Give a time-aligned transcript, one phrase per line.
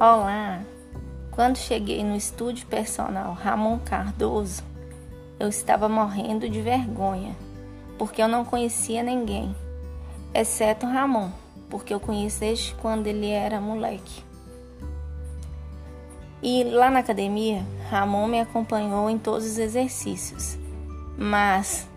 [0.00, 0.60] Olá!
[1.32, 4.62] Quando cheguei no estúdio personal Ramon Cardoso,
[5.40, 7.34] eu estava morrendo de vergonha,
[7.98, 9.52] porque eu não conhecia ninguém,
[10.32, 11.32] exceto Ramon,
[11.68, 14.22] porque eu conheço desde quando ele era moleque.
[16.40, 20.56] E lá na academia, Ramon me acompanhou em todos os exercícios,
[21.18, 21.88] mas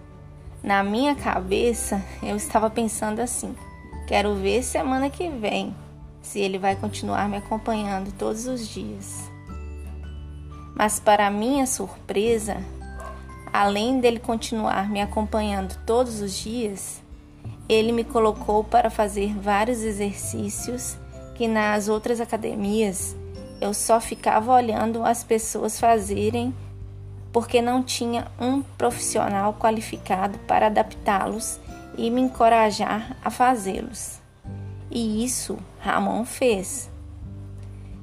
[0.63, 3.55] na minha cabeça eu estava pensando assim:
[4.07, 5.75] quero ver semana que vem
[6.21, 9.29] se ele vai continuar me acompanhando todos os dias.
[10.75, 12.57] Mas, para minha surpresa,
[13.51, 17.01] além dele continuar me acompanhando todos os dias,
[17.67, 20.97] ele me colocou para fazer vários exercícios
[21.35, 23.15] que nas outras academias
[23.59, 26.53] eu só ficava olhando as pessoas fazerem
[27.31, 31.59] porque não tinha um profissional qualificado para adaptá-los
[31.97, 34.20] e me encorajar a fazê-los.
[34.91, 36.89] E isso Ramon fez.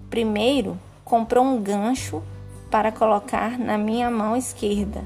[0.09, 2.23] Primeiro, comprou um gancho
[2.71, 5.05] para colocar na minha mão esquerda,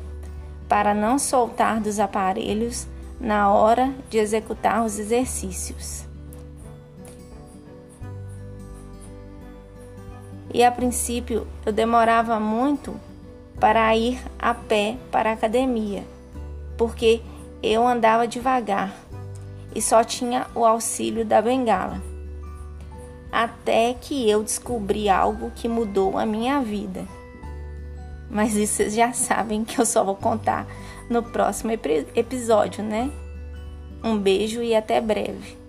[0.69, 2.86] para não soltar dos aparelhos
[3.20, 6.06] na hora de executar os exercícios.
[10.55, 12.94] E a princípio eu demorava muito
[13.58, 16.05] para ir a pé para a academia,
[16.77, 17.22] porque
[17.60, 18.94] eu andava devagar
[19.75, 22.03] e só tinha o auxílio da bengala.
[23.31, 27.06] Até que eu descobri algo que mudou a minha vida.
[28.31, 30.67] Mas isso vocês já sabem que eu só vou contar
[31.09, 33.11] no próximo episódio, né?
[34.03, 35.61] Um beijo e até breve.